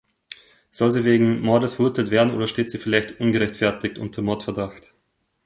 [0.71, 4.95] Soll sie wegen Mordes verurteilt werden oder steht sie vielleicht ungerechtfertigt unter Mordverdacht?